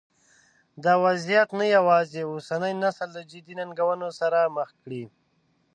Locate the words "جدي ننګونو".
3.31-4.07